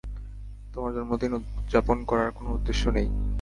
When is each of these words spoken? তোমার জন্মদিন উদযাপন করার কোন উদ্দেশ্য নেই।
তোমার 0.73 0.91
জন্মদিন 0.95 1.31
উদযাপন 1.37 1.97
করার 2.09 2.29
কোন 2.31 2.45
উদ্দেশ্য 2.51 2.83
নেই। 2.89 3.07